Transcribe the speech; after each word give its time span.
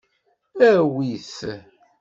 Awi-t. 0.69 1.37